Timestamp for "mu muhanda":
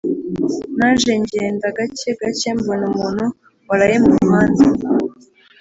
4.05-4.63